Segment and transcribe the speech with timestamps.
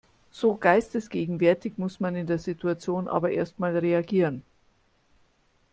[0.31, 4.41] So geistesgegenwärtig muss man in der Situation aber erst mal reagieren.